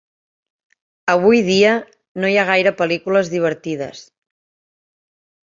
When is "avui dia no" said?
1.13-2.31